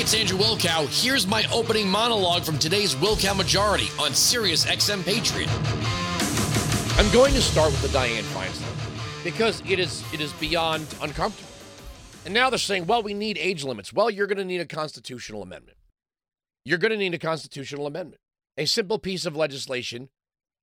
It's 0.00 0.14
Andrew 0.14 0.38
Wilkow. 0.38 0.88
Here's 1.04 1.26
my 1.26 1.44
opening 1.52 1.86
monologue 1.86 2.42
from 2.42 2.58
today's 2.58 2.94
Wilkow 2.94 3.36
Majority 3.36 3.88
on 4.00 4.14
Sirius 4.14 4.64
XM 4.64 5.04
Patriot. 5.04 5.50
I'm 6.98 7.12
going 7.12 7.34
to 7.34 7.42
start 7.42 7.70
with 7.70 7.82
the 7.82 7.88
Dianne 7.88 8.22
Feinstein 8.32 9.22
because 9.22 9.62
it 9.68 9.78
is 9.78 10.02
it 10.14 10.22
is 10.22 10.32
beyond 10.32 10.86
uncomfortable. 11.02 11.52
And 12.24 12.32
now 12.32 12.48
they're 12.48 12.58
saying, 12.58 12.86
well, 12.86 13.02
we 13.02 13.12
need 13.12 13.36
age 13.36 13.62
limits. 13.62 13.92
Well, 13.92 14.08
you're 14.08 14.26
going 14.26 14.38
to 14.38 14.44
need 14.44 14.62
a 14.62 14.66
constitutional 14.66 15.42
amendment. 15.42 15.76
You're 16.64 16.78
going 16.78 16.92
to 16.92 16.96
need 16.96 17.12
a 17.12 17.18
constitutional 17.18 17.86
amendment. 17.86 18.22
A 18.56 18.64
simple 18.64 18.98
piece 18.98 19.26
of 19.26 19.36
legislation 19.36 20.08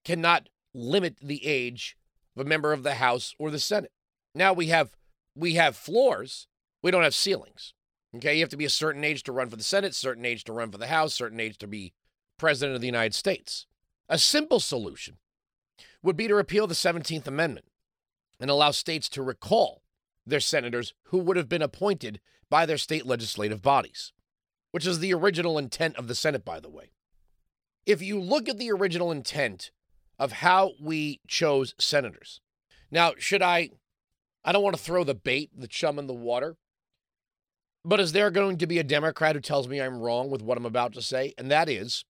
cannot 0.04 0.50
limit 0.74 1.18
the 1.22 1.46
age 1.46 1.96
of 2.36 2.44
a 2.44 2.50
member 2.50 2.74
of 2.74 2.82
the 2.82 2.96
House 2.96 3.36
or 3.38 3.52
the 3.52 3.60
Senate. 3.60 3.92
Now 4.34 4.52
we 4.52 4.70
have 4.70 4.98
we 5.36 5.54
have 5.54 5.76
floors, 5.76 6.48
we 6.82 6.90
don't 6.90 7.04
have 7.04 7.14
ceilings. 7.14 7.76
Okay, 8.18 8.36
you 8.36 8.42
have 8.42 8.50
to 8.50 8.58
be 8.58 8.66
a 8.66 8.70
certain 8.70 9.04
age 9.04 9.22
to 9.24 9.32
run 9.32 9.48
for 9.48 9.56
the 9.56 9.64
Senate, 9.64 9.94
certain 9.94 10.26
age 10.26 10.44
to 10.46 10.54
run 10.54 10.72
for 10.72 10.80
the 10.80 10.88
House, 10.88 11.14
certain 11.14 11.40
age 11.40 11.58
to 11.60 11.68
be 11.68 11.94
president 12.38 12.76
of 12.76 12.82
the 12.82 12.88
United 12.88 13.14
States. 13.14 13.68
A 14.10 14.18
simple 14.18 14.60
solution 14.60 15.18
would 16.02 16.18
be 16.18 16.28
to 16.28 16.34
repeal 16.34 16.66
the 16.66 16.74
17th 16.74 17.28
Amendment 17.28 17.68
and 18.40 18.50
allow 18.50 18.72
states 18.72 19.08
to 19.10 19.22
recall 19.22 19.84
their 20.26 20.40
senators 20.40 20.96
who 21.06 21.20
would 21.20 21.38
have 21.38 21.48
been 21.48 21.62
appointed 21.62 22.20
by 22.50 22.66
their 22.66 22.78
state 22.78 23.06
legislative 23.06 23.62
bodies, 23.62 24.14
which 24.72 24.88
is 24.88 24.98
the 24.98 25.14
original 25.14 25.60
intent 25.60 25.96
of 25.96 26.08
the 26.08 26.16
Senate, 26.16 26.44
by 26.44 26.60
the 26.60 26.70
way. 26.70 26.92
If 27.86 28.02
you 28.02 28.20
look 28.20 28.50
at 28.50 28.58
the 28.58 28.72
original 28.72 29.12
intent 29.12 29.70
of 30.18 30.32
how 30.34 30.72
we 30.82 31.22
chose 31.28 31.76
senators, 31.78 32.42
now, 32.90 33.14
should 33.20 33.44
I? 33.44 33.70
I 34.44 34.54
don't 34.54 34.64
want 34.64 34.76
to 34.76 34.82
throw 34.82 35.04
the 35.04 35.14
bait, 35.14 35.52
the 35.56 35.68
chum 35.68 36.00
in 36.00 36.08
the 36.08 36.14
water, 36.14 36.56
but 37.84 38.00
is 38.00 38.12
there 38.12 38.32
going 38.32 38.58
to 38.58 38.68
be 38.68 38.80
a 38.80 38.84
Democrat 38.84 39.36
who 39.36 39.42
tells 39.42 39.68
me 39.68 39.80
I'm 39.80 40.00
wrong 40.00 40.30
with 40.30 40.42
what 40.42 40.58
I'm 40.58 40.66
about 40.66 40.94
to 40.94 41.02
say? 41.02 41.34
And 41.38 41.50
that 41.52 41.70
is 41.70 42.06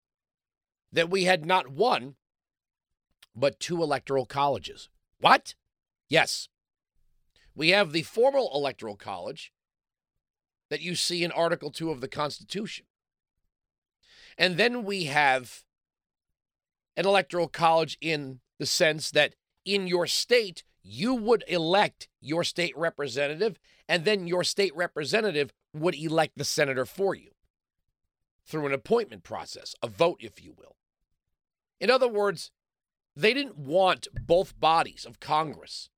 that 0.92 1.10
we 1.10 1.26
had 1.26 1.46
not 1.46 1.68
one, 1.68 2.16
but 3.36 3.60
two 3.60 3.84
electoral 3.84 4.26
colleges. 4.26 4.90
What? 5.20 5.56
Yes. 6.10 6.48
We 7.56 7.70
have 7.70 7.92
the 7.92 8.04
formal 8.04 8.52
electoral 8.54 8.96
college 8.96 9.52
that 10.70 10.82
you 10.82 10.96
see 10.96 11.24
in 11.24 11.32
Article 11.32 11.72
2 11.72 11.92
of 11.92 12.02
the 12.02 12.08
Constitution. 12.08 12.86
And 14.38 14.58
then 14.58 14.84
we 14.84 15.06
have 15.06 15.64
an 16.96 17.06
electoral 17.06 17.48
college 17.48 17.98
in 18.02 18.40
the 18.60 18.66
sense 18.66 19.12
that 19.12 19.36
in 19.66 19.88
your 19.88 20.08
state, 20.08 20.64
you 20.84 21.14
would 21.14 21.44
elect 21.48 22.08
your 22.22 22.44
state 22.44 22.78
representative, 22.78 23.60
and 23.88 24.06
then 24.06 24.28
your 24.28 24.44
state 24.44 24.76
representative 24.76 25.52
would 25.80 25.96
elect 25.96 26.38
the 26.38 26.44
senator 26.44 26.86
for 26.86 27.16
you 27.16 27.32
through 28.46 28.66
an 28.66 28.74
appointment 28.74 29.24
process, 29.24 29.76
a 29.84 29.88
vote, 29.88 30.18
if 30.22 30.44
you 30.44 30.54
will. 30.58 30.76
In 31.80 31.92
other 31.92 32.08
words, 32.08 32.52
they 33.16 33.34
didn't 33.34 33.58
want 33.58 34.08
both 34.26 34.60
bodies 34.60 35.06
of 35.06 35.20
Congress 35.20 35.90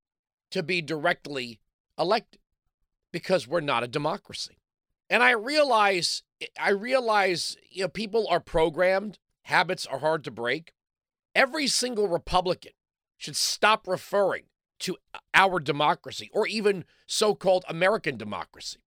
to 0.50 0.62
be 0.62 0.82
directly 0.82 1.60
elected 1.98 2.40
because 3.12 3.46
we're 3.46 3.60
not 3.60 3.84
a 3.84 3.88
democracy. 3.88 4.58
And 5.08 5.22
I 5.22 5.32
realize 5.32 6.22
I 6.58 6.70
realize 6.70 7.56
you 7.70 7.82
know 7.82 7.88
people 7.88 8.26
are 8.30 8.40
programmed, 8.40 9.18
habits 9.42 9.86
are 9.86 9.98
hard 9.98 10.24
to 10.24 10.30
break. 10.30 10.72
Every 11.34 11.66
single 11.66 12.08
Republican 12.08 12.72
should 13.16 13.36
stop 13.36 13.86
referring 13.86 14.44
to 14.80 14.96
our 15.34 15.60
democracy 15.60 16.30
or 16.32 16.46
even 16.46 16.84
so-called 17.06 17.64
American 17.68 18.16
democracy. 18.16 18.78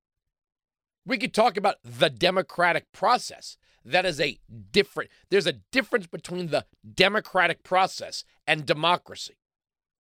We 1.05 1.19
could 1.19 1.35
talk 1.35 1.57
about 1.57 1.77
the 1.83 2.11
democratic 2.11 2.93
process. 2.93 3.57
That 3.85 4.07
is 4.07 4.21
a 4.21 4.39
different, 4.71 5.11
there's 5.31 5.47
a 5.47 5.55
difference 5.73 6.07
between 6.07 6.49
the 6.49 6.67
democratic 6.95 7.65
process 7.65 8.25
and 8.47 8.65
democracy. 8.65 9.39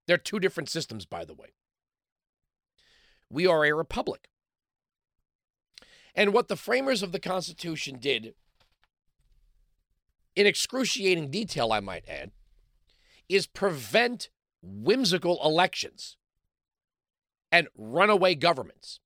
They're 0.06 0.16
two 0.16 0.38
different 0.38 0.68
systems, 0.68 1.04
by 1.04 1.24
the 1.24 1.34
way. 1.34 1.54
We 3.28 3.46
are 3.46 3.64
a 3.64 3.72
republic. 3.72 4.28
And 6.14 6.32
what 6.32 6.48
the 6.48 6.56
framers 6.56 7.02
of 7.02 7.12
the 7.12 7.18
Constitution 7.18 7.98
did, 7.98 8.34
in 10.36 10.46
excruciating 10.46 11.30
detail, 11.30 11.72
I 11.72 11.80
might 11.80 12.08
add, 12.08 12.30
is 13.28 13.46
prevent 13.46 14.28
whimsical 14.62 15.40
elections 15.42 16.16
and 17.50 17.68
runaway 17.76 18.34
governments. 18.34 19.00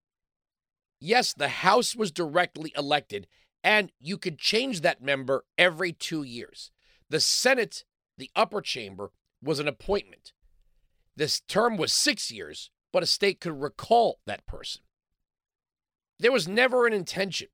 Yes, 1.01 1.33
the 1.33 1.49
House 1.49 1.95
was 1.95 2.11
directly 2.11 2.73
elected, 2.77 3.27
and 3.62 3.93
you 4.01 4.19
could 4.19 4.39
change 4.39 4.81
that 4.81 5.03
member 5.03 5.45
every 5.59 5.93
two 5.93 6.23
years. 6.23 6.71
The 7.11 7.21
Senate, 7.21 7.84
the 8.17 8.31
upper 8.34 8.61
chamber, 8.61 9.11
was 9.43 9.59
an 9.59 9.69
appointment. 9.69 10.33
This 11.15 11.41
term 11.41 11.77
was 11.77 11.93
six 11.93 12.31
years, 12.31 12.71
but 12.93 13.03
a 13.03 13.07
state 13.07 13.41
could 13.41 13.61
recall 13.61 14.21
that 14.27 14.47
person. 14.47 14.83
There 16.19 16.33
was 16.33 16.49
never 16.49 16.87
an 16.87 16.93
intention 16.93 17.49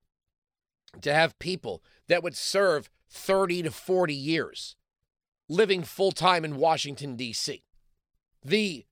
to 1.01 1.13
have 1.13 1.39
people 1.39 1.83
that 2.09 2.23
would 2.23 2.37
serve 2.37 2.91
30 3.11 3.65
to 3.65 3.71
40 3.71 4.15
years 4.15 4.77
living 5.49 5.83
full 5.83 6.13
time 6.13 6.45
in 6.45 6.57
Washington, 6.57 7.17
D.C. 7.17 7.63
The 8.45 8.87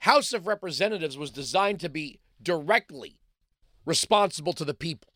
House 0.00 0.32
of 0.32 0.46
Representatives 0.46 1.18
was 1.18 1.30
designed 1.30 1.80
to 1.80 1.88
be 1.88 2.20
directly 2.42 3.18
responsible 3.86 4.52
to 4.52 4.64
the 4.64 4.74
people, 4.74 5.12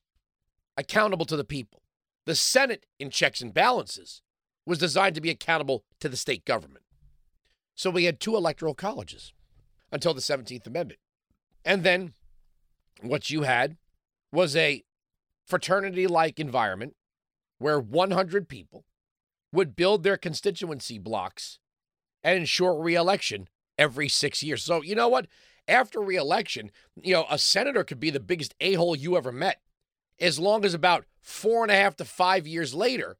accountable 0.77 1.27
to 1.27 1.37
the 1.37 1.45
people. 1.45 1.83
The 2.25 2.35
Senate, 2.35 2.87
in 2.99 3.11
checks 3.11 3.41
and 3.41 3.53
balances, 3.53 4.23
was 4.65 4.79
designed 4.79 5.17
to 5.17 5.21
be 5.21 5.31
accountable 5.31 5.85
to 5.99 6.09
the 6.09 6.17
state 6.17 6.45
government. 6.45 6.85
So 7.75 7.91
we 7.91 8.05
had 8.05 8.21
two 8.21 8.37
electoral 8.37 8.75
colleges 8.75 9.33
until 9.91 10.15
the 10.15 10.21
17th 10.21 10.67
Amendment. 10.67 11.01
And 11.65 11.83
then 11.83 12.13
what 13.03 13.31
you 13.31 13.43
had 13.43 13.77
was 14.33 14.55
a 14.55 14.85
fraternity 15.47 16.07
like 16.07 16.39
environment 16.39 16.95
where 17.59 17.81
100 17.81 18.49
people 18.49 18.85
would 19.53 19.75
build 19.75 20.03
their 20.03 20.17
constituency 20.17 20.99
blocks 20.99 21.59
and 22.23 22.39
ensure 22.39 22.81
reelection 22.81 23.49
every 23.79 24.09
six 24.09 24.43
years. 24.43 24.63
So, 24.63 24.83
you 24.83 24.95
know 24.95 25.09
what? 25.09 25.27
After 25.71 26.01
reelection, 26.01 26.71
you 27.01 27.15
know, 27.15 27.27
a 27.31 27.39
senator 27.39 27.85
could 27.85 28.01
be 28.01 28.11
the 28.11 28.21
biggest 28.21 28.55
a 28.61 28.75
hole 28.75 28.97
you 28.97 29.17
ever 29.17 29.33
met. 29.33 29.61
As 30.19 30.39
long 30.39 30.65
as 30.65 30.75
about 30.75 31.07
four 31.23 31.63
and 31.63 31.71
a 31.71 31.75
half 31.75 31.97
to 31.97 32.05
five 32.05 32.47
years 32.47 32.75
later, 32.75 33.17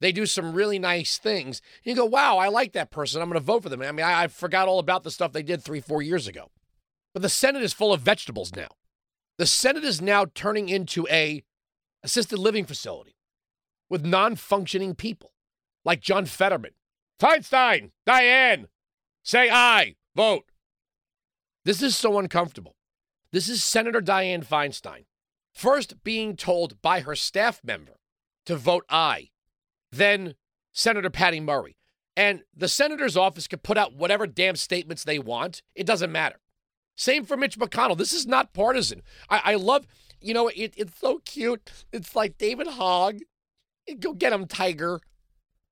they 0.00 0.12
do 0.12 0.26
some 0.26 0.52
really 0.52 0.78
nice 0.78 1.18
things. 1.18 1.62
You 1.84 1.94
go, 1.94 2.04
wow, 2.04 2.38
I 2.38 2.48
like 2.48 2.72
that 2.72 2.90
person. 2.90 3.22
I'm 3.22 3.28
going 3.28 3.40
to 3.40 3.44
vote 3.44 3.62
for 3.62 3.68
them. 3.68 3.82
I 3.82 3.92
mean, 3.92 4.04
I, 4.04 4.24
I 4.24 4.26
forgot 4.26 4.68
all 4.68 4.78
about 4.78 5.04
the 5.04 5.10
stuff 5.10 5.32
they 5.32 5.42
did 5.42 5.62
three, 5.62 5.80
four 5.80 6.02
years 6.02 6.26
ago. 6.26 6.50
But 7.14 7.22
the 7.22 7.28
Senate 7.28 7.62
is 7.62 7.72
full 7.72 7.92
of 7.92 8.00
vegetables 8.00 8.54
now. 8.54 8.68
The 9.38 9.46
Senate 9.46 9.84
is 9.84 10.02
now 10.02 10.26
turning 10.34 10.68
into 10.68 11.06
a 11.08 11.44
assisted 12.02 12.38
living 12.38 12.64
facility 12.64 13.16
with 13.88 14.04
non-functioning 14.04 14.94
people 14.96 15.32
like 15.84 16.00
John 16.00 16.26
Fetterman. 16.26 16.72
Feinstein, 17.20 17.92
Dianne, 18.06 18.66
say 19.22 19.48
aye, 19.50 19.94
vote. 20.14 20.44
This 21.66 21.82
is 21.82 21.96
so 21.96 22.16
uncomfortable. 22.20 22.76
This 23.32 23.48
is 23.48 23.64
Senator 23.64 24.00
Dianne 24.00 24.46
Feinstein, 24.46 25.06
first 25.52 26.04
being 26.04 26.36
told 26.36 26.80
by 26.80 27.00
her 27.00 27.16
staff 27.16 27.60
member 27.64 27.98
to 28.44 28.54
vote 28.54 28.84
aye, 28.88 29.30
then 29.90 30.36
Senator 30.70 31.10
Patty 31.10 31.40
Murray. 31.40 31.76
And 32.16 32.42
the 32.56 32.68
senator's 32.68 33.16
office 33.16 33.48
could 33.48 33.64
put 33.64 33.76
out 33.76 33.96
whatever 33.96 34.28
damn 34.28 34.54
statements 34.54 35.02
they 35.02 35.18
want. 35.18 35.60
It 35.74 35.88
doesn't 35.88 36.12
matter. 36.12 36.36
Same 36.94 37.24
for 37.24 37.36
Mitch 37.36 37.58
McConnell. 37.58 37.98
This 37.98 38.12
is 38.12 38.28
not 38.28 38.54
partisan. 38.54 39.02
I, 39.28 39.40
I 39.44 39.54
love, 39.56 39.88
you 40.20 40.34
know, 40.34 40.46
it, 40.46 40.72
it's 40.76 41.00
so 41.00 41.18
cute. 41.24 41.68
It's 41.92 42.14
like 42.14 42.38
David 42.38 42.68
Hogg. 42.68 43.18
Go 43.98 44.12
get 44.12 44.32
him, 44.32 44.46
Tiger. 44.46 45.00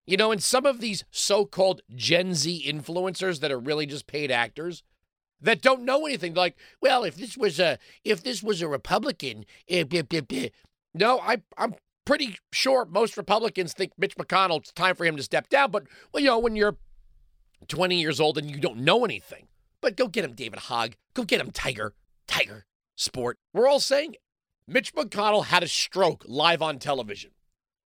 You 0.06 0.16
know, 0.16 0.32
and 0.32 0.42
some 0.42 0.66
of 0.66 0.80
these 0.80 1.04
so 1.12 1.44
called 1.44 1.82
Gen 1.94 2.34
Z 2.34 2.64
influencers 2.66 3.38
that 3.38 3.52
are 3.52 3.60
really 3.60 3.86
just 3.86 4.08
paid 4.08 4.32
actors, 4.32 4.82
that 5.44 5.62
don't 5.62 5.84
know 5.84 6.06
anything. 6.06 6.34
Like, 6.34 6.56
well, 6.80 7.04
if 7.04 7.16
this 7.16 7.36
was 7.36 7.60
a 7.60 7.78
if 8.04 8.22
this 8.22 8.42
was 8.42 8.62
a 8.62 8.68
Republican, 8.68 9.44
eh, 9.68 9.84
blah, 9.84 10.02
blah, 10.02 10.20
blah. 10.20 10.48
no, 10.94 11.20
I 11.20 11.42
I'm 11.56 11.74
pretty 12.04 12.36
sure 12.52 12.84
most 12.84 13.16
Republicans 13.16 13.72
think 13.72 13.92
Mitch 13.96 14.16
McConnell 14.16 14.58
it's 14.58 14.72
time 14.72 14.94
for 14.94 15.04
him 15.04 15.16
to 15.16 15.22
step 15.22 15.48
down. 15.48 15.70
But 15.70 15.84
well, 16.12 16.22
you 16.22 16.28
know, 16.28 16.38
when 16.38 16.56
you're 16.56 16.76
20 17.68 17.98
years 18.00 18.20
old 18.20 18.38
and 18.38 18.50
you 18.50 18.58
don't 18.58 18.78
know 18.78 19.04
anything, 19.04 19.48
but 19.80 19.96
go 19.96 20.08
get 20.08 20.24
him, 20.24 20.32
David 20.32 20.60
Hogg. 20.60 20.94
Go 21.14 21.24
get 21.24 21.40
him, 21.40 21.50
Tiger. 21.50 21.94
Tiger. 22.26 22.64
Sport. 22.96 23.38
We're 23.52 23.68
all 23.68 23.80
saying 23.80 24.14
it. 24.14 24.20
Mitch 24.66 24.94
McConnell 24.94 25.46
had 25.46 25.62
a 25.62 25.68
stroke 25.68 26.24
live 26.26 26.62
on 26.62 26.78
television. 26.78 27.32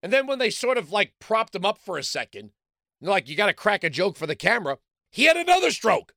And 0.01 0.13
then 0.13 0.27
when 0.29 0.39
they 0.39 0.51
sort 0.51 0.79
of 0.79 0.93
like 0.93 1.15
propped 1.19 1.55
him 1.55 1.65
up 1.65 1.79
for 1.79 1.99
a 1.99 2.05
second, 2.05 2.51
like, 3.01 3.29
you 3.29 3.37
got 3.37 3.47
to 3.47 3.53
crack 3.53 3.85
a 3.85 3.91
joke 3.91 4.17
for 4.17 4.27
the 4.27 4.37
camera, 4.37 4.79
he 5.11 5.25
had 5.25 5.37
another 5.37 5.71
stroke. 5.71 6.13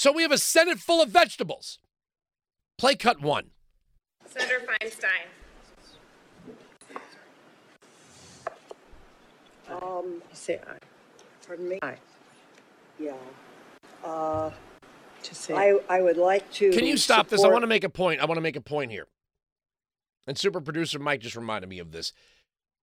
So 0.00 0.10
we 0.10 0.22
have 0.22 0.32
a 0.32 0.38
Senate 0.38 0.78
full 0.78 1.02
of 1.02 1.10
vegetables. 1.10 1.78
Play 2.78 2.94
cut 2.94 3.20
one. 3.20 3.50
Senator 4.24 4.62
Feinstein. 4.66 5.26
Um, 9.68 10.22
say 10.32 10.58
aye. 10.66 10.78
Pardon 11.46 11.68
me? 11.68 11.80
aye. 11.82 11.98
Yeah. 12.98 13.12
Uh, 14.02 14.50
to 15.22 15.34
say 15.34 15.52
I, 15.52 15.78
I 15.90 16.00
would 16.00 16.16
like 16.16 16.50
to. 16.52 16.70
Can 16.70 16.86
you 16.86 16.96
stop 16.96 17.26
support- 17.26 17.30
this? 17.32 17.44
I 17.44 17.48
want 17.48 17.64
to 17.64 17.66
make 17.66 17.84
a 17.84 17.90
point. 17.90 18.22
I 18.22 18.24
want 18.24 18.38
to 18.38 18.42
make 18.42 18.56
a 18.56 18.62
point 18.62 18.90
here. 18.90 19.06
And 20.26 20.38
super 20.38 20.62
producer 20.62 20.98
Mike 20.98 21.20
just 21.20 21.36
reminded 21.36 21.68
me 21.68 21.78
of 21.78 21.92
this. 21.92 22.14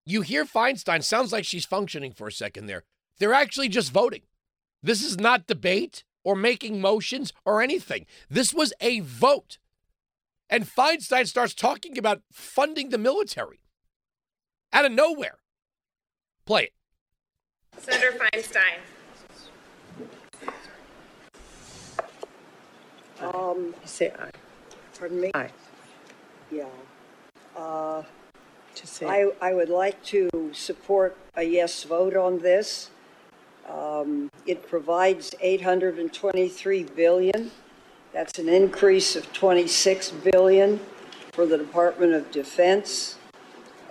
You 0.06 0.22
hear 0.22 0.44
Feinstein, 0.44 1.02
sounds 1.02 1.32
like 1.32 1.44
she's 1.44 1.66
functioning 1.66 2.12
for 2.12 2.28
a 2.28 2.32
second 2.32 2.66
there. 2.66 2.84
They're 3.18 3.34
actually 3.34 3.70
just 3.70 3.90
voting. 3.90 4.22
This 4.84 5.02
is 5.02 5.18
not 5.18 5.48
debate 5.48 6.04
or 6.28 6.36
making 6.36 6.78
motions 6.78 7.32
or 7.46 7.62
anything. 7.62 8.04
This 8.28 8.52
was 8.52 8.74
a 8.82 9.00
vote. 9.00 9.56
And 10.50 10.66
Feinstein 10.66 11.26
starts 11.26 11.54
talking 11.54 11.96
about 11.96 12.20
funding 12.30 12.90
the 12.90 12.98
military 12.98 13.60
out 14.70 14.84
of 14.84 14.92
nowhere. 14.92 15.38
Play 16.44 16.64
it. 16.64 16.72
Senator 17.78 18.12
Feinstein. 18.18 18.76
Um, 23.20 23.74
Say 23.86 24.12
aye. 24.18 24.30
pardon 24.98 25.20
me? 25.22 25.30
Aye. 25.34 25.50
Yeah. 26.52 26.66
Uh, 27.56 28.02
To 28.74 28.86
say. 28.86 29.06
I, 29.06 29.30
I 29.40 29.54
would 29.54 29.70
like 29.70 30.02
to 30.04 30.28
support 30.52 31.16
a 31.34 31.42
yes 31.42 31.84
vote 31.84 32.16
on 32.16 32.40
this. 32.40 32.90
Um, 33.68 34.30
it 34.46 34.66
provides 34.68 35.34
823 35.40 36.84
billion. 36.84 37.50
That's 38.12 38.38
an 38.38 38.48
increase 38.48 39.14
of 39.16 39.30
26 39.32 40.10
billion 40.32 40.80
for 41.32 41.44
the 41.46 41.58
Department 41.58 42.14
of 42.14 42.30
Defense. 42.30 43.16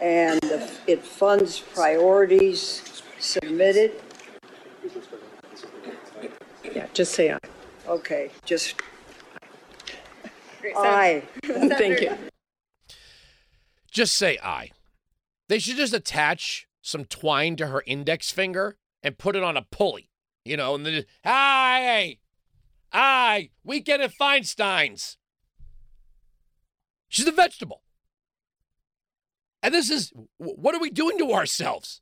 And 0.02 0.40
the- 0.42 0.72
it 0.88 1.04
funds 1.04 1.60
priorities 1.60 3.02
submitted. 3.20 4.02
Yeah, 6.64 6.88
just 6.94 7.14
say 7.14 7.32
aye. 7.32 7.40
Okay, 7.88 8.32
just 8.46 8.76
Great. 10.62 10.76
Sen- 10.76 10.86
aye. 10.86 11.24
Thank 11.44 12.02
you. 12.02 12.18
Just 13.92 14.16
say 14.16 14.38
aye. 14.44 14.72
They 15.48 15.60
should 15.60 15.78
just 15.78 15.94
attach 15.94 16.68
some 16.82 17.06
twine 17.06 17.56
to 17.56 17.68
her 17.68 17.84
index 17.88 18.32
finger 18.32 18.78
and 19.04 19.18
put 19.18 19.36
it 19.36 19.44
on 19.44 19.58
a 19.58 19.62
pulley, 19.62 20.10
you 20.46 20.58
know, 20.58 20.76
and 20.76 20.86
then 20.86 21.06
hi, 21.24 22.18
hi, 22.92 23.50
weekend 23.64 24.02
at 24.02 24.14
Feinstein's. 24.14 25.18
She's 27.08 27.28
a 27.28 27.32
vegetable. 27.32 27.84
And 29.64 29.74
this 29.74 29.90
is, 29.90 30.12
what 30.38 30.76
are 30.76 30.82
we 30.82 30.90
doing 30.90 31.18
to 31.18 31.34
ourselves? 31.34 32.02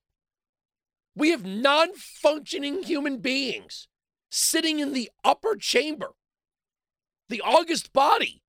We 1.16 1.32
have 1.32 1.46
non 1.46 1.94
functioning 1.96 2.84
human 2.84 3.20
beings 3.20 3.88
sitting 4.30 4.80
in 4.80 4.94
the 4.94 5.10
upper 5.24 5.56
chamber, 5.56 6.12
the 7.30 7.42
august 7.42 7.94
body 7.94 8.44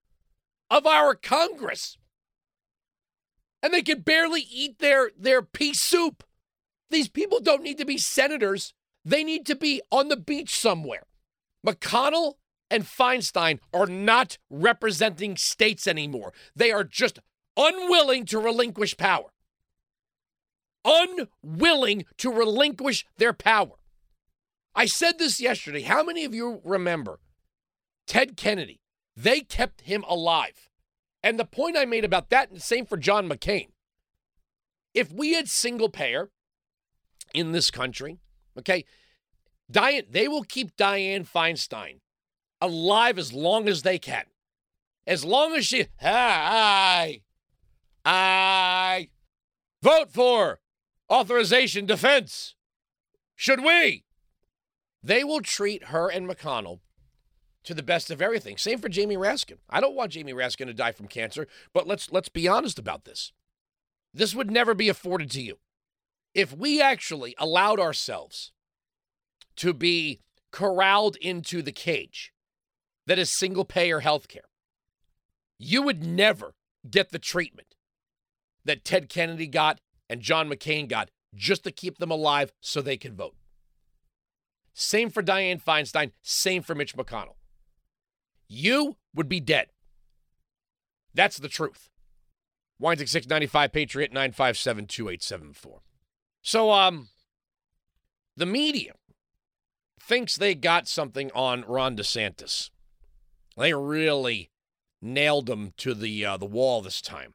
of 0.71 0.87
our 0.87 1.15
Congress 1.15 1.97
and 3.67 3.75
they 3.75 3.83
can 3.83 4.01
barely 4.01 4.43
eat 4.43 4.79
their 4.79 5.11
their 5.19 5.43
pea 5.43 5.75
soup. 5.75 6.23
These 6.91 7.09
people 7.09 7.41
don't 7.41 7.63
need 7.63 7.79
to 7.79 7.85
be 7.85 7.99
senators. 7.99 8.75
They 9.05 9.25
need 9.25 9.47
to 9.47 9.57
be 9.57 9.81
on 9.91 10.09
the 10.09 10.17
beach 10.17 10.59
somewhere. 10.59 11.05
McConnell 11.67 12.35
and 12.71 12.85
Feinstein 12.85 13.59
are 13.73 13.87
not 13.87 14.39
representing 14.51 15.37
states 15.37 15.87
anymore. 15.87 16.33
They 16.55 16.71
are 16.71 16.85
just 16.85 17.19
unwilling 17.57 18.25
to 18.27 18.39
relinquish 18.39 18.97
power. 18.97 19.31
Unwilling 20.85 22.05
to 22.19 22.31
relinquish 22.31 23.07
their 23.17 23.33
power. 23.33 23.75
I 24.75 24.87
said 24.87 25.19
this 25.19 25.41
yesterday. 25.41 25.83
How 25.83 26.03
many 26.03 26.25
of 26.25 26.35
you 26.35 26.61
remember 26.65 27.19
Ted 28.07 28.37
Kennedy? 28.37 28.81
They 29.17 29.41
kept 29.41 29.83
him 29.83 30.05
alive. 30.09 30.69
And 31.23 31.39
the 31.41 31.45
point 31.45 31.77
I 31.77 31.87
made 31.87 32.05
about 32.05 32.31
that, 32.31 32.51
and 32.51 32.63
same 32.63 32.87
for 32.87 32.97
John 32.97 33.29
McCain. 33.29 33.69
If 34.95 35.13
we 35.13 35.33
had 35.33 35.49
single 35.49 35.89
payer 35.89 36.31
in 37.37 37.53
this 37.53 37.71
country, 37.71 38.19
okay, 38.59 38.85
Dianne, 39.71 40.11
they 40.11 40.27
will 40.27 40.43
keep 40.43 40.77
Dianne 40.77 41.29
Feinstein 41.29 42.01
alive 42.61 43.19
as 43.19 43.33
long 43.33 43.69
as 43.69 43.83
they 43.83 43.99
can. 43.99 44.25
As 45.07 45.25
long 45.25 45.55
as 45.55 45.67
she, 45.67 45.87
I, 46.03 47.21
I 48.05 49.09
vote 49.83 50.11
for 50.11 50.61
authorization 51.11 51.87
defense. 51.87 52.55
Should 53.37 53.63
we? 53.63 54.05
They 55.03 55.23
will 55.23 55.43
treat 55.43 55.85
her 55.85 56.09
and 56.09 56.29
McConnell 56.29 56.81
to 57.65 57.75
the 57.75 57.83
best 57.83 58.11
of 58.11 58.23
everything. 58.23 58.57
Same 58.57 58.79
for 58.79 58.89
Jamie 58.89 59.17
Raskin. 59.17 59.59
I 59.69 59.81
don't 59.81 59.95
want 59.95 60.13
Jamie 60.13 60.33
Raskin 60.33 60.67
to 60.67 60.75
die 60.75 60.93
from 60.93 61.09
cancer, 61.09 61.47
but 61.73 61.87
let's 61.87 62.11
let's 62.11 62.29
be 62.29 62.49
honest 62.49 62.79
about 62.79 63.05
this. 63.05 63.33
This 64.15 64.35
would 64.35 64.51
never 64.51 64.75
be 64.75 64.89
afforded 64.89 65.31
to 65.33 65.43
you. 65.43 65.59
If 66.37 66.55
we 66.55 66.83
actually 66.83 67.35
allowed 67.39 67.81
ourselves 67.81 68.53
to 69.57 69.73
be 69.73 70.21
corralled 70.53 71.17
into 71.17 71.63
the 71.63 71.73
cage 71.73 72.33
that 73.07 73.19
is 73.19 73.31
single 73.31 73.65
payer 73.65 74.01
health 74.01 74.29
care, 74.29 74.51
you 75.59 75.81
would 75.83 76.05
never 76.05 76.55
get 76.89 77.11
the 77.11 77.19
treatment 77.19 77.75
that 78.65 78.85
Ted 78.85 79.09
Kennedy 79.09 79.47
got 79.47 79.81
and 80.11 80.21
John 80.21 80.49
McCain 80.51 80.89
got 80.89 81.11
just 81.35 81.65
to 81.65 81.71
keep 81.71 81.99
them 81.99 82.11
alive 82.11 82.53
so 82.61 82.81
they 82.83 82.97
could 82.97 83.17
vote. 83.17 83.37
Same 84.75 85.09
for 85.09 85.23
Dianne 85.23 85.63
Feinstein, 85.63 86.13
same 86.23 86.63
for 86.63 86.75
Mitch 86.75 86.95
McConnell 86.95 87.37
you 88.49 88.97
would 89.15 89.29
be 89.29 89.41
dead. 89.41 89.69
That's 91.15 91.39
the 91.39 91.49
truth. 91.49 91.91
Weinzig 92.81 93.09
695 93.09 93.73
Patriot 93.73 94.13
957 94.13 94.87
2874. 94.87 95.81
So, 96.47 96.71
um, 96.71 97.09
the 98.37 98.47
media 98.47 98.93
thinks 100.01 100.37
they 100.37 100.55
got 100.55 100.87
something 100.87 101.33
on 101.35 101.65
Ron 101.67 101.97
DeSantis. 101.97 102.71
They 103.57 103.75
really 103.75 104.53
nailed 105.03 105.51
him 105.51 105.73
to 105.79 105.93
the 105.93 106.25
uh, 106.25 106.37
the 106.37 106.47
wall 106.47 106.83
this 106.83 107.01
time, 107.01 107.35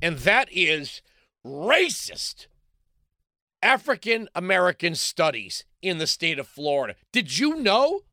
and 0.00 0.16
that 0.20 0.48
is 0.50 1.02
racist 1.46 2.46
African 3.62 4.26
American 4.34 4.94
studies 4.94 5.66
in 5.82 5.98
the 5.98 6.06
state 6.06 6.38
of 6.38 6.48
Florida. 6.48 6.94
Did 7.12 7.38
you 7.38 7.56
know? 7.56 8.04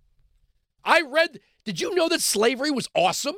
I 0.83 1.03
read. 1.03 1.39
Did 1.63 1.79
you 1.79 1.95
know 1.95 2.09
that 2.09 2.19
slavery 2.19 2.69
was 2.69 2.89
awesome? 2.93 3.37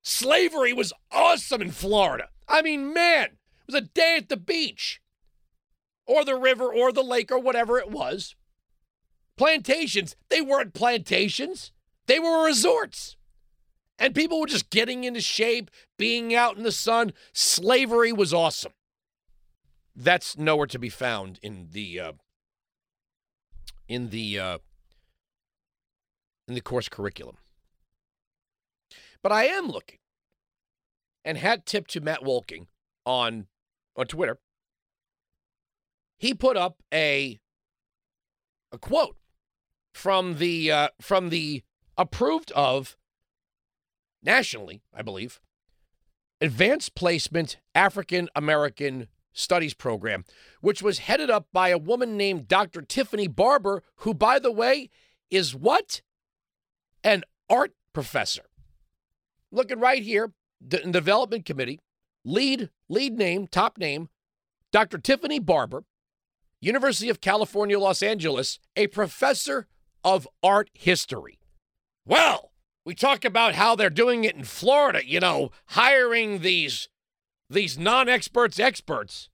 Slavery 0.00 0.72
was 0.72 0.94
awesome 1.12 1.60
in 1.60 1.70
Florida. 1.70 2.30
I 2.48 2.62
mean, 2.62 2.94
man, 2.94 3.24
it 3.26 3.66
was 3.66 3.74
a 3.74 3.82
day 3.82 4.16
at 4.16 4.30
the 4.30 4.38
beach 4.38 5.02
or 6.10 6.24
the 6.24 6.34
river 6.34 6.64
or 6.64 6.90
the 6.90 7.04
lake 7.04 7.30
or 7.30 7.38
whatever 7.38 7.78
it 7.78 7.88
was. 7.88 8.34
Plantations, 9.36 10.16
they 10.28 10.40
weren't 10.40 10.74
plantations, 10.74 11.70
they 12.06 12.18
were 12.18 12.44
resorts. 12.44 13.16
And 13.96 14.14
people 14.14 14.40
were 14.40 14.46
just 14.46 14.70
getting 14.70 15.04
into 15.04 15.20
shape, 15.20 15.70
being 15.98 16.34
out 16.34 16.56
in 16.56 16.64
the 16.64 16.72
sun. 16.72 17.12
Slavery 17.32 18.12
was 18.12 18.34
awesome. 18.34 18.72
That's 19.94 20.36
nowhere 20.36 20.66
to 20.66 20.78
be 20.78 20.88
found 20.88 21.38
in 21.42 21.68
the 21.70 22.00
uh, 22.00 22.12
in 23.88 24.08
the 24.08 24.38
uh, 24.38 24.58
in 26.48 26.54
the 26.54 26.62
course 26.62 26.88
curriculum. 26.88 27.36
But 29.22 29.32
I 29.32 29.44
am 29.44 29.68
looking, 29.68 29.98
and 31.24 31.36
hat 31.36 31.66
tip 31.66 31.86
to 31.88 32.00
Matt 32.00 32.22
Wolking 32.22 32.68
on 33.04 33.46
on 33.96 34.06
Twitter. 34.06 34.38
He 36.20 36.34
put 36.34 36.58
up 36.58 36.82
a 36.92 37.40
a 38.70 38.78
quote 38.78 39.16
from 39.94 40.36
the 40.36 40.70
uh, 40.70 40.88
from 41.00 41.30
the 41.30 41.62
approved 41.96 42.52
of 42.52 42.98
nationally, 44.22 44.82
I 44.94 45.00
believe, 45.00 45.40
advanced 46.38 46.94
placement 46.94 47.56
African 47.74 48.28
American 48.36 49.08
Studies 49.32 49.72
program, 49.72 50.26
which 50.60 50.82
was 50.82 50.98
headed 50.98 51.30
up 51.30 51.46
by 51.54 51.70
a 51.70 51.78
woman 51.78 52.18
named 52.18 52.48
Dr. 52.48 52.82
Tiffany 52.82 53.26
Barber, 53.26 53.82
who, 53.96 54.12
by 54.12 54.38
the 54.38 54.52
way, 54.52 54.90
is 55.30 55.54
what? 55.54 56.02
An 57.02 57.24
art 57.48 57.72
professor. 57.94 58.44
Looking 59.50 59.80
right 59.80 60.02
here, 60.02 60.34
the 60.60 60.80
development 60.80 61.46
committee, 61.46 61.80
lead 62.26 62.68
lead 62.90 63.16
name, 63.16 63.46
top 63.46 63.78
name, 63.78 64.10
Dr. 64.70 64.98
Tiffany 64.98 65.38
Barber, 65.38 65.84
University 66.60 67.08
of 67.08 67.20
California, 67.20 67.78
Los 67.78 68.02
Angeles, 68.02 68.58
a 68.76 68.86
professor 68.88 69.66
of 70.04 70.28
art 70.42 70.70
history. 70.74 71.38
Well, 72.04 72.52
we 72.84 72.94
talk 72.94 73.24
about 73.24 73.54
how 73.54 73.74
they're 73.74 73.90
doing 73.90 74.24
it 74.24 74.36
in 74.36 74.44
Florida, 74.44 75.06
you 75.06 75.20
know, 75.20 75.50
hiring 75.66 76.40
these 76.40 76.88
these 77.48 77.78
non-experts 77.78 78.60
experts. 78.60 79.28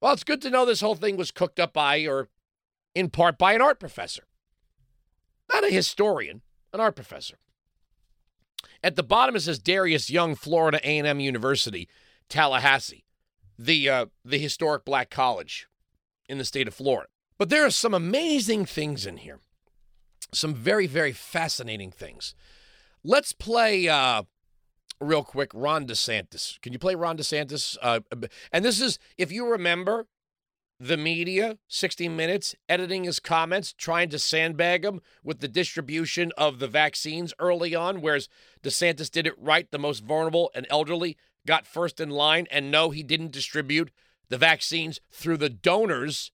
Well, 0.00 0.12
it's 0.12 0.24
good 0.24 0.42
to 0.42 0.50
know 0.50 0.66
this 0.66 0.80
whole 0.80 0.96
thing 0.96 1.16
was 1.16 1.30
cooked 1.30 1.60
up 1.60 1.72
by 1.72 2.04
or 2.06 2.28
in 2.94 3.10
part 3.10 3.38
by 3.38 3.52
an 3.52 3.62
art 3.62 3.78
professor. 3.78 4.24
Not 5.52 5.64
a 5.64 5.70
historian, 5.70 6.42
an 6.72 6.80
art 6.80 6.96
professor. 6.96 7.36
At 8.82 8.96
the 8.96 9.02
bottom 9.02 9.36
it 9.36 9.40
says 9.40 9.58
Darius 9.58 10.10
Young, 10.10 10.34
Florida 10.34 10.80
A&M 10.82 11.20
University, 11.20 11.88
Tallahassee, 12.28 13.04
the 13.58 13.88
uh, 13.88 14.06
the 14.24 14.38
historic 14.38 14.84
black 14.84 15.10
college 15.10 15.68
in 16.28 16.38
the 16.38 16.44
state 16.44 16.68
of 16.68 16.74
Florida. 16.74 17.08
But 17.38 17.50
there 17.50 17.64
are 17.64 17.70
some 17.70 17.94
amazing 17.94 18.66
things 18.66 19.06
in 19.06 19.18
here. 19.18 19.40
Some 20.32 20.54
very 20.54 20.86
very 20.86 21.12
fascinating 21.12 21.90
things. 21.90 22.34
Let's 23.02 23.32
play 23.32 23.88
uh, 23.88 24.22
real 25.00 25.22
quick 25.22 25.50
Ron 25.52 25.86
DeSantis. 25.86 26.60
Can 26.60 26.72
you 26.72 26.78
play 26.78 26.94
Ron 26.94 27.18
DeSantis? 27.18 27.76
Uh, 27.82 28.00
and 28.50 28.64
this 28.64 28.80
is 28.80 28.98
if 29.18 29.30
you 29.30 29.46
remember 29.46 30.06
the 30.80 30.96
media, 30.96 31.58
60 31.68 32.08
Minutes, 32.08 32.54
editing 32.68 33.04
his 33.04 33.20
comments, 33.20 33.72
trying 33.72 34.08
to 34.10 34.18
sandbag 34.18 34.84
him 34.84 35.00
with 35.22 35.40
the 35.40 35.48
distribution 35.48 36.32
of 36.36 36.58
the 36.58 36.66
vaccines 36.66 37.32
early 37.38 37.74
on, 37.74 38.00
whereas 38.00 38.28
DeSantis 38.62 39.10
did 39.10 39.26
it 39.26 39.38
right. 39.38 39.70
The 39.70 39.78
most 39.78 40.04
vulnerable 40.04 40.50
and 40.54 40.66
elderly 40.68 41.16
got 41.46 41.66
first 41.66 42.00
in 42.00 42.10
line. 42.10 42.46
And 42.50 42.70
no, 42.70 42.90
he 42.90 43.02
didn't 43.02 43.32
distribute 43.32 43.90
the 44.28 44.38
vaccines 44.38 45.00
through 45.10 45.36
the 45.38 45.48
donors 45.50 46.32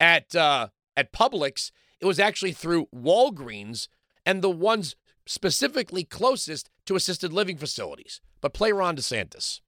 at 0.00 0.34
uh, 0.34 0.68
at 0.96 1.12
Publix. 1.12 1.70
It 2.00 2.06
was 2.06 2.20
actually 2.20 2.52
through 2.52 2.86
Walgreens 2.94 3.88
and 4.24 4.42
the 4.42 4.50
ones 4.50 4.94
specifically 5.26 6.04
closest 6.04 6.70
to 6.86 6.96
assisted 6.96 7.32
living 7.32 7.56
facilities. 7.56 8.20
But 8.40 8.54
play 8.54 8.72
Ron 8.72 8.96
DeSantis. 8.96 9.60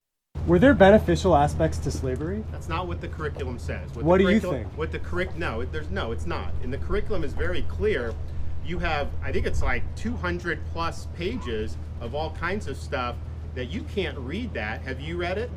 Were 0.46 0.58
there 0.60 0.74
beneficial 0.74 1.36
aspects 1.36 1.78
to 1.78 1.90
slavery? 1.90 2.44
That's 2.52 2.68
not 2.68 2.86
what 2.86 3.00
the 3.00 3.08
curriculum 3.08 3.58
says. 3.58 3.90
What 3.94 4.04
the 4.06 4.18
do 4.18 4.24
you 4.24 4.40
curriculum- 4.40 4.56
think? 4.64 4.78
What 4.78 4.92
the 4.92 4.98
curric 5.00 5.36
no, 5.36 5.60
it- 5.60 5.72
there's 5.72 5.90
no, 5.90 6.12
it's 6.12 6.26
not. 6.26 6.54
And 6.62 6.72
the 6.72 6.78
curriculum 6.78 7.24
is 7.24 7.32
very 7.34 7.62
clear. 7.62 8.14
You 8.64 8.78
have, 8.78 9.08
I 9.22 9.32
think 9.32 9.46
it's 9.46 9.62
like 9.62 9.82
200 9.96 10.60
plus 10.72 11.08
pages 11.16 11.76
of 12.00 12.14
all 12.14 12.30
kinds 12.30 12.68
of 12.68 12.76
stuff 12.76 13.16
that 13.54 13.66
you 13.66 13.82
can't 13.82 14.16
read. 14.18 14.54
That 14.54 14.82
have 14.82 15.00
you 15.00 15.16
read 15.16 15.36
it? 15.36 15.50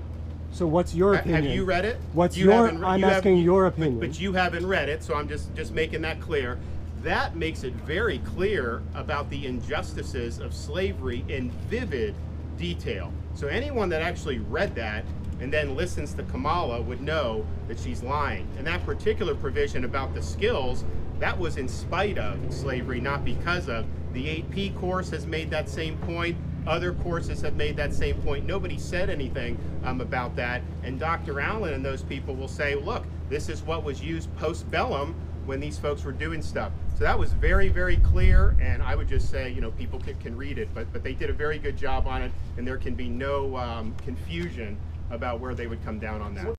So 0.54 0.68
what's 0.68 0.94
your 0.94 1.16
opinion? 1.16 1.46
Have 1.46 1.54
you 1.56 1.66
read 1.66 1.84
it? 1.84 1.98
What's 2.14 2.38
You 2.38 2.52
your? 2.52 2.86
I'm 2.86 3.00
you 3.00 3.06
asking 3.08 3.38
your 3.40 3.64
but- 3.64 3.74
opinion. 3.74 4.00
But, 4.00 4.20
you 4.22 4.34
haven't 4.34 4.68
read 4.68 4.88
it, 4.88 5.04
so 5.04 5.16
I'm 5.16 5.28
just 5.28 5.54
just 5.56 5.74
making 5.74 6.04
that 6.04 6.22
clear. 6.22 6.60
That 7.02 7.36
makes 7.36 7.64
it 7.64 7.74
very 7.74 8.20
clear 8.20 8.84
about 8.94 9.30
the 9.32 9.48
injustices 9.48 10.38
of 10.40 10.54
slavery 10.54 11.26
in 11.28 11.50
vivid 11.70 12.14
detail. 12.58 13.12
So 13.34 13.48
anyone 13.48 13.90
that 13.90 14.04
actually 14.04 14.38
read 14.40 14.76
that 14.76 15.04
and 15.42 15.52
then 15.52 15.76
listens 15.76 16.14
to 16.14 16.24
Kamala 16.24 16.82
would 16.82 17.02
know 17.02 17.46
that 17.68 17.80
she's 17.80 18.04
lying. 18.04 18.48
And 18.58 18.66
that 18.68 18.86
particular 18.86 19.34
provision 19.34 19.84
about 19.86 20.14
the 20.14 20.22
skills, 20.22 20.86
that 21.20 21.38
was 21.38 21.58
in 21.58 21.68
spite 21.68 22.20
of 22.20 22.38
slavery, 22.54 23.02
not 23.02 23.26
because 23.26 23.68
of. 23.68 23.86
The 24.14 24.44
AP 24.44 24.76
course 24.80 25.10
has 25.10 25.26
made 25.26 25.50
that 25.50 25.68
same 25.68 25.98
point. 25.98 26.38
Other 26.68 26.94
courses 26.94 27.42
have 27.42 27.56
made 27.56 27.76
that 27.78 27.94
same 27.94 28.22
point. 28.22 28.46
Nobody 28.46 28.78
said 28.78 29.10
anything 29.10 29.58
um, 29.84 30.02
about 30.02 30.36
that. 30.36 30.62
And 30.84 31.00
Dr. 31.00 31.40
Allen 31.40 31.74
and 31.74 31.84
those 31.84 32.04
people 32.04 32.36
will 32.36 32.48
say, 32.48 32.76
look, 32.76 33.06
this 33.30 33.50
is 33.50 33.64
what 33.64 33.84
was 33.84 34.02
used 34.02 34.34
post 34.38 34.70
bellum 34.72 35.16
when 35.46 35.60
these 35.60 35.78
folks 35.78 36.04
were 36.04 36.12
doing 36.12 36.42
stuff. 36.42 36.72
So 36.98 37.04
that 37.04 37.18
was 37.18 37.34
very, 37.34 37.68
very 37.68 37.98
clear. 37.98 38.56
And 38.62 38.82
I 38.82 38.96
would 38.96 39.08
just 39.08 39.30
say, 39.30 39.50
you 39.50 39.62
know, 39.62 39.72
people 39.72 40.00
can, 40.00 40.16
can 40.20 40.38
read 40.38 40.58
it, 40.58 40.70
but, 40.74 40.92
but 40.94 41.04
they 41.04 41.14
did 41.14 41.30
a 41.30 41.34
very 41.34 41.60
good 41.60 41.76
job 41.76 42.08
on 42.08 42.22
it. 42.22 42.32
And 42.58 42.66
there 42.66 42.78
can 42.78 42.96
be 42.96 43.10
no 43.10 43.58
um, 43.58 43.94
confusion 44.06 44.78
about 45.12 45.40
where 45.40 45.54
they 45.54 45.68
would 45.68 45.84
come 45.84 46.00
down 46.00 46.22
on 46.22 46.34
that. 46.36 46.56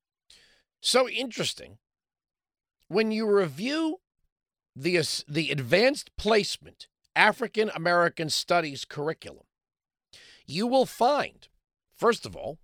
So 0.81 1.09
interesting. 1.09 1.77
When 2.87 3.11
you 3.11 3.27
review 3.27 3.97
the 4.75 4.99
the 5.27 5.51
advanced 5.51 6.11
placement 6.17 6.87
African 7.15 7.71
American 7.73 8.29
Studies 8.29 8.85
curriculum, 8.85 9.45
you 10.45 10.67
will 10.67 10.85
find, 10.85 11.47
first 11.97 12.25
of 12.25 12.35
all, 12.35 12.57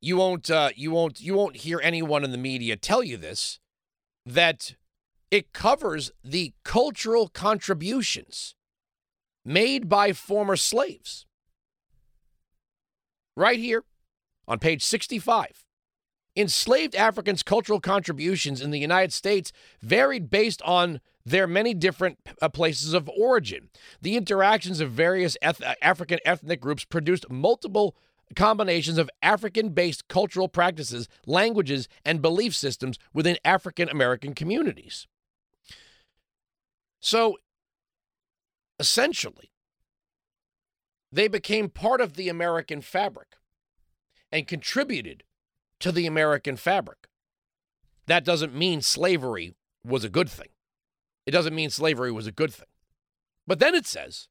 you 0.00 0.16
won't 0.16 0.50
uh, 0.50 0.70
you 0.74 0.90
won't 0.90 1.20
you 1.20 1.34
won't 1.34 1.58
hear 1.58 1.80
anyone 1.82 2.24
in 2.24 2.32
the 2.32 2.38
media 2.38 2.76
tell 2.76 3.02
you 3.02 3.16
this 3.16 3.60
that 4.26 4.74
it 5.30 5.52
covers 5.52 6.10
the 6.22 6.52
cultural 6.64 7.28
contributions 7.28 8.54
made 9.44 9.88
by 9.88 10.12
former 10.12 10.56
slaves. 10.56 11.26
Right 13.36 13.58
here 13.58 13.84
on 14.46 14.58
page 14.58 14.84
65. 14.84 15.64
Enslaved 16.34 16.94
Africans' 16.94 17.42
cultural 17.42 17.80
contributions 17.80 18.60
in 18.60 18.70
the 18.70 18.78
United 18.78 19.12
States 19.12 19.52
varied 19.80 20.30
based 20.30 20.62
on 20.62 21.00
their 21.24 21.46
many 21.46 21.74
different 21.74 22.18
uh, 22.40 22.48
places 22.48 22.94
of 22.94 23.08
origin. 23.08 23.68
The 24.00 24.16
interactions 24.16 24.80
of 24.80 24.90
various 24.90 25.36
eth- 25.42 25.62
uh, 25.62 25.74
African 25.80 26.18
ethnic 26.24 26.60
groups 26.60 26.84
produced 26.84 27.30
multiple 27.30 27.96
combinations 28.34 28.98
of 28.98 29.10
African 29.22 29.70
based 29.70 30.08
cultural 30.08 30.48
practices, 30.48 31.08
languages, 31.26 31.88
and 32.04 32.22
belief 32.22 32.54
systems 32.54 32.98
within 33.12 33.36
African 33.44 33.88
American 33.88 34.34
communities. 34.34 35.06
So, 37.00 37.36
essentially, 38.78 39.50
they 41.10 41.28
became 41.28 41.68
part 41.68 42.00
of 42.00 42.14
the 42.14 42.28
American 42.28 42.80
fabric 42.80 43.36
and 44.30 44.48
contributed 44.48 45.24
to 45.80 45.92
the 45.92 46.06
American 46.06 46.56
fabric. 46.56 47.08
That 48.06 48.24
doesn't 48.24 48.54
mean 48.54 48.80
slavery 48.80 49.54
was 49.84 50.04
a 50.04 50.08
good 50.08 50.30
thing. 50.30 50.48
It 51.26 51.30
doesn't 51.30 51.54
mean 51.54 51.70
slavery 51.70 52.12
was 52.12 52.26
a 52.26 52.32
good 52.32 52.52
thing. 52.52 52.66
But 53.46 53.58
then 53.58 53.74
it 53.74 53.86
says, 53.86 54.28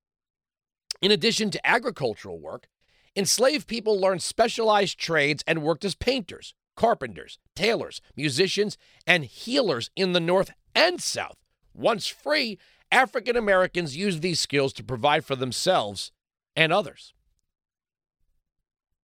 in 1.02 1.12
addition 1.12 1.52
to 1.52 1.68
agricultural 1.68 2.40
work, 2.40 2.68
enslaved 3.16 3.68
people 3.68 4.00
learned 4.00 4.22
specialized 4.22 4.98
trades 4.98 5.44
and 5.48 5.64
worked 5.64 5.84
as 5.86 5.96
painters, 5.96 6.54
carpenters, 6.76 7.40
tailors, 7.56 8.02
musicians, 8.16 8.78
and 9.06 9.26
healers 9.26 9.90
in 9.96 10.14
the 10.14 10.20
North 10.20 10.52
and 10.76 11.02
South. 11.02 11.38
Once 11.74 12.08
free, 12.08 12.58
African 12.92 13.36
Americans 13.36 13.96
used 13.96 14.22
these 14.22 14.40
skills 14.40 14.74
to 14.74 14.84
provide 14.84 15.26
for 15.26 15.36
themselves 15.36 16.12
and 16.56 16.74
others. 16.74 17.14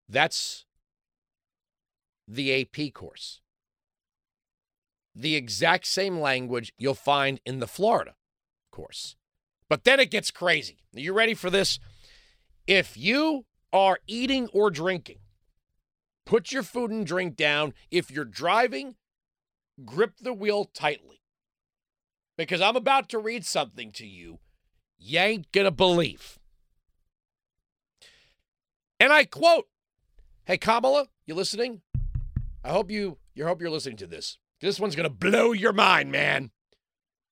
That's 0.09 0.65
the 2.27 2.61
AP 2.61 2.93
course. 2.93 3.41
The 5.19 5.35
exact 5.35 5.87
same 5.87 6.19
language 6.19 6.71
you'll 6.77 6.93
find 6.93 7.41
in 7.43 7.57
the 7.59 7.67
Florida 7.67 8.13
course. 8.71 9.15
But 9.67 9.83
then 9.83 9.99
it 9.99 10.11
gets 10.11 10.29
crazy. 10.29 10.77
Are 10.95 10.99
you 10.99 11.11
ready 11.11 11.33
for 11.33 11.49
this? 11.49 11.79
If 12.67 12.95
you 12.95 13.45
are 13.73 13.99
eating 14.05 14.47
or 14.53 14.69
drinking, 14.69 15.17
put 16.25 16.51
your 16.51 16.61
food 16.61 16.91
and 16.91 17.05
drink 17.05 17.35
down. 17.35 17.73
If 17.89 18.11
you're 18.11 18.25
driving, 18.25 18.95
grip 19.83 20.17
the 20.21 20.33
wheel 20.33 20.65
tightly. 20.65 21.21
Because 22.37 22.61
I'm 22.61 22.75
about 22.75 23.09
to 23.09 23.17
read 23.17 23.43
something 23.43 23.91
to 23.93 24.05
you 24.05 24.37
you 24.99 25.19
ain't 25.19 25.51
gonna 25.51 25.71
believe. 25.71 26.39
And 28.99 29.13
I 29.13 29.25
quote, 29.25 29.67
Hey 30.45 30.57
Kamala, 30.57 31.07
you 31.25 31.35
listening? 31.35 31.81
I 32.63 32.69
hope 32.69 32.89
you 32.91 33.17
you 33.35 33.45
hope 33.45 33.61
you're 33.61 33.69
listening 33.69 33.97
to 33.97 34.07
this. 34.07 34.37
This 34.59 34.79
one's 34.79 34.95
gonna 34.95 35.09
blow 35.09 35.51
your 35.51 35.73
mind, 35.73 36.11
man. 36.11 36.51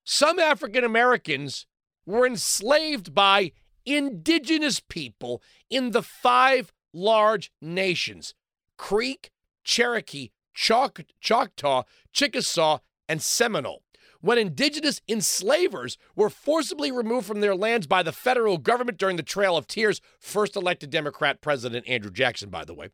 Some 0.03 0.39
African 0.39 0.83
Americans 0.83 1.65
were 2.05 2.27
enslaved 2.27 3.15
by 3.15 3.51
indigenous 3.85 4.79
people 4.79 5.41
in 5.69 5.91
the 5.91 6.03
five 6.03 6.71
large 6.93 7.51
nations 7.61 8.33
Creek, 8.77 9.31
Cherokee, 9.63 10.31
Chauk- 10.55 11.05
Choctaw, 11.19 11.83
Chickasaw, 12.13 12.79
and 13.07 13.21
Seminole. 13.21 13.83
When 14.21 14.37
indigenous 14.37 15.01
enslavers 15.07 15.97
were 16.15 16.29
forcibly 16.29 16.91
removed 16.91 17.27
from 17.27 17.41
their 17.41 17.55
lands 17.55 17.85
by 17.85 18.01
the 18.01 18.11
federal 18.11 18.57
government 18.57 18.97
during 18.97 19.17
the 19.17 19.23
Trail 19.23 19.55
of 19.55 19.67
Tears, 19.67 20.01
first 20.19 20.55
elected 20.55 20.89
Democrat 20.89 21.41
President 21.41 21.87
Andrew 21.87 22.11
Jackson, 22.11 22.49
by 22.49 22.65
the 22.65 22.73
way, 22.73 22.89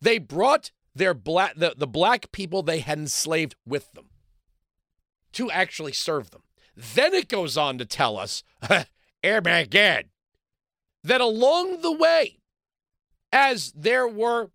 they 0.00 0.18
brought 0.18 0.70
their 0.98 1.14
black 1.14 1.54
the, 1.56 1.74
the 1.76 1.86
black 1.86 2.30
people 2.32 2.62
they 2.62 2.80
had 2.80 2.98
enslaved 2.98 3.54
with 3.66 3.92
them 3.92 4.10
to 5.32 5.50
actually 5.50 5.92
serve 5.92 6.30
them. 6.30 6.42
Then 6.76 7.14
it 7.14 7.28
goes 7.28 7.56
on 7.56 7.78
to 7.78 7.84
tell 7.84 8.16
us, 8.16 8.42
Armageddon, 9.24 10.10
that 11.02 11.20
along 11.20 11.80
the 11.80 11.92
way, 11.92 12.38
as 13.32 13.72
there 13.72 14.06
were, 14.06 14.50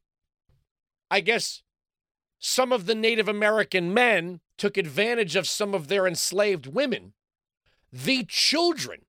I 1.11 1.19
guess, 1.19 1.63
some 2.39 2.71
of 2.71 2.85
the 2.85 2.95
Native 2.95 3.27
American 3.27 3.93
men 3.93 4.41
took 4.57 4.77
advantage 4.77 5.35
of 5.35 5.47
some 5.47 5.73
of 5.73 5.87
their 5.87 6.07
enslaved 6.07 6.67
women, 6.67 7.13
the 7.91 8.25
children 8.25 9.01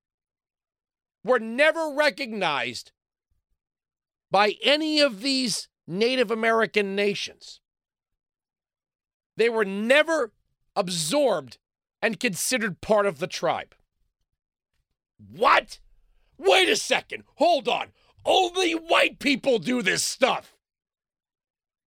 were 1.25 1.39
never 1.39 1.93
recognized 1.93 2.93
by 4.31 4.55
any 4.63 5.01
of 5.01 5.23
these 5.23 5.69
Native 5.87 6.31
American 6.31 6.95
nations. 6.95 7.61
They 9.37 9.49
were 9.49 9.65
never 9.65 10.33
absorbed 10.77 11.59
and 12.01 12.21
considered 12.21 12.81
part 12.81 13.07
of 13.07 13.19
the 13.19 13.27
tribe. 13.27 13.75
What? 15.19 15.81
Wait 16.39 16.69
a 16.69 16.77
second. 16.77 17.25
Hold 17.37 17.69
on. 17.69 17.89
Only 18.25 18.73
white 18.73 19.19
people 19.19 19.59
do 19.59 19.83
this 19.83 20.03
stuff. 20.03 20.57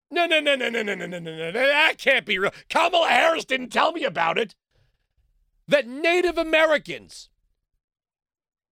No, 0.10 0.26
no, 0.26 0.40
no, 0.40 0.56
no, 0.56 0.70
no, 0.70 0.84
no, 0.84 0.96
no, 0.96 1.06
no, 1.06 1.20
no, 1.20 1.36
no. 1.36 1.52
That 1.52 1.98
can't 1.98 2.26
be 2.26 2.40
real. 2.40 2.54
Kamala 2.70 3.10
Harris 3.10 3.46
didn't 3.46 3.70
tell 3.70 3.92
me 3.92 4.04
about 4.04 4.38
it. 4.38 4.56
That 5.68 5.88
Native 5.88 6.38
Americans 6.38 7.30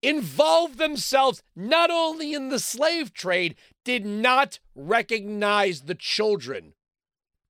involved 0.01 0.77
themselves 0.77 1.43
not 1.55 1.89
only 1.91 2.33
in 2.33 2.49
the 2.49 2.59
slave 2.59 3.11
trade, 3.13 3.55
did 3.85 4.05
not 4.05 4.59
recognize 4.75 5.83
the 5.83 5.95
children 5.95 6.73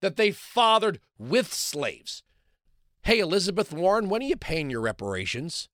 that 0.02 0.18
they 0.18 0.30
fathered 0.30 1.00
with 1.18 1.52
slaves. 1.52 2.22
Hey, 3.02 3.20
Elizabeth 3.20 3.74
Warren, 3.74 4.10
when 4.10 4.22
are 4.22 4.26
you 4.26 4.36
paying 4.36 4.70
your 4.70 4.82
reparations? 4.82 5.70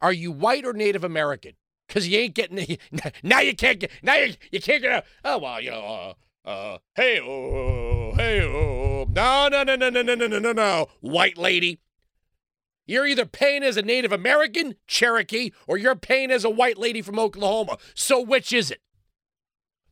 Are 0.00 0.12
you 0.12 0.32
white 0.32 0.64
or 0.64 0.72
Native 0.72 1.04
American? 1.04 1.52
Because 1.86 2.08
you 2.08 2.18
ain't 2.18 2.34
getting 2.34 2.78
now. 3.22 3.40
You 3.40 3.54
can't 3.54 3.78
get 3.78 3.90
now. 4.02 4.14
You, 4.14 4.34
you 4.50 4.60
can't 4.60 4.82
get 4.82 4.92
out. 4.92 5.04
Oh 5.24 5.38
well, 5.38 5.60
you 5.60 5.70
know. 5.70 6.14
Uh, 6.46 6.48
uh, 6.48 6.78
hey 6.94 7.20
oh, 7.20 8.12
hey 8.14 8.42
oh. 8.42 9.06
No, 9.08 9.48
no, 9.48 9.62
no, 9.62 9.76
no, 9.76 9.90
no, 9.90 10.02
no, 10.02 10.14
no, 10.14 10.26
no, 10.26 10.38
no, 10.38 10.52
no. 10.52 10.86
White 11.00 11.36
lady, 11.38 11.80
you're 12.86 13.06
either 13.06 13.26
paying 13.26 13.62
as 13.62 13.76
a 13.76 13.82
Native 13.82 14.12
American, 14.12 14.76
Cherokee, 14.86 15.50
or 15.66 15.76
you're 15.76 15.94
paying 15.94 16.30
as 16.30 16.44
a 16.44 16.50
white 16.50 16.78
lady 16.78 17.02
from 17.02 17.18
Oklahoma. 17.18 17.78
So 17.94 18.20
which 18.20 18.52
is 18.52 18.70
it? 18.70 18.80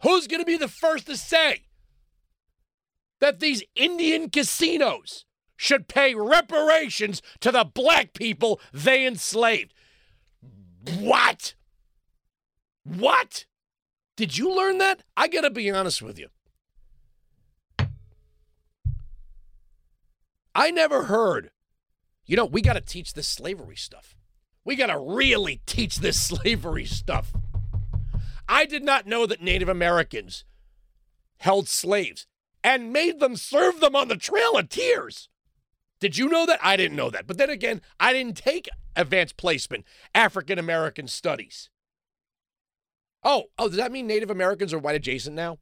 Who's 0.02 0.26
going 0.26 0.40
to 0.40 0.46
be 0.46 0.56
the 0.56 0.68
first 0.68 1.06
to 1.06 1.16
say 1.16 1.62
that 3.20 3.40
these 3.40 3.62
Indian 3.76 4.30
casinos 4.30 5.24
should 5.56 5.86
pay 5.86 6.14
reparations 6.14 7.22
to 7.40 7.52
the 7.52 7.64
black 7.64 8.12
people 8.12 8.60
they 8.72 9.06
enslaved? 9.06 9.72
What? 10.98 11.54
What? 12.82 13.46
Did 14.16 14.36
you 14.36 14.54
learn 14.54 14.78
that? 14.78 15.02
I 15.16 15.28
got 15.28 15.42
to 15.42 15.50
be 15.50 15.70
honest 15.70 16.02
with 16.02 16.18
you. 16.18 16.28
I 20.54 20.70
never 20.70 21.04
heard. 21.04 21.50
You 22.26 22.36
know, 22.36 22.44
we 22.44 22.60
got 22.60 22.74
to 22.74 22.80
teach 22.80 23.14
this 23.14 23.28
slavery 23.28 23.76
stuff. 23.76 24.16
We 24.64 24.76
got 24.76 24.86
to 24.88 24.98
really 24.98 25.60
teach 25.66 25.96
this 25.96 26.20
slavery 26.26 26.86
stuff. 26.86 27.32
I 28.48 28.66
did 28.66 28.84
not 28.84 29.06
know 29.06 29.26
that 29.26 29.42
Native 29.42 29.68
Americans 29.68 30.44
held 31.38 31.68
slaves 31.68 32.26
and 32.62 32.92
made 32.92 33.20
them 33.20 33.36
serve 33.36 33.80
them 33.80 33.96
on 33.96 34.08
the 34.08 34.16
Trail 34.16 34.56
of 34.56 34.68
Tears. 34.68 35.28
Did 36.00 36.18
you 36.18 36.28
know 36.28 36.46
that? 36.46 36.58
I 36.62 36.76
didn't 36.76 36.96
know 36.96 37.10
that. 37.10 37.26
But 37.26 37.38
then 37.38 37.50
again, 37.50 37.80
I 38.00 38.12
didn't 38.12 38.36
take 38.36 38.68
advanced 38.96 39.36
placement 39.36 39.84
African 40.14 40.58
American 40.58 41.06
studies. 41.06 41.70
Oh, 43.24 43.44
oh, 43.58 43.68
does 43.68 43.76
that 43.76 43.92
mean 43.92 44.06
Native 44.06 44.30
Americans 44.30 44.72
are 44.72 44.78
white 44.78 44.96
adjacent 44.96 45.36
now? 45.36 45.58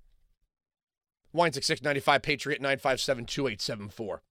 Wine 1.32 1.52
695 1.52 2.22
Patriot 2.22 2.60
957 2.60 3.26
2874. 3.26 4.22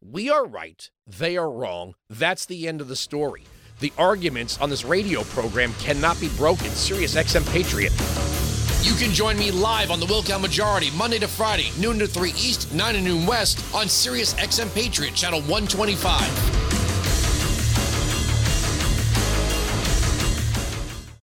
We 0.00 0.30
are 0.30 0.46
right, 0.46 0.90
they 1.06 1.36
are 1.36 1.50
wrong. 1.50 1.94
That's 2.08 2.46
the 2.46 2.68
end 2.68 2.80
of 2.80 2.88
the 2.88 2.94
story. 2.94 3.44
The 3.80 3.92
arguments 3.96 4.58
on 4.60 4.70
this 4.70 4.84
radio 4.84 5.22
program 5.24 5.72
cannot 5.74 6.18
be 6.20 6.28
broken. 6.30 6.68
Sirius 6.70 7.14
XM 7.14 7.48
Patriot. 7.52 7.92
You 8.82 8.94
can 8.94 9.14
join 9.14 9.38
me 9.38 9.52
live 9.52 9.92
on 9.92 10.00
the 10.00 10.06
Wilkow 10.06 10.40
Majority 10.40 10.90
Monday 10.96 11.20
to 11.20 11.28
Friday, 11.28 11.70
noon 11.78 11.98
to 12.00 12.08
3 12.08 12.30
East, 12.30 12.72
9 12.74 12.94
to 12.94 13.00
noon 13.00 13.24
West 13.24 13.64
on 13.72 13.88
Sirius 13.88 14.34
XM 14.34 14.74
Patriot, 14.74 15.14
channel 15.14 15.40
125. 15.42 16.77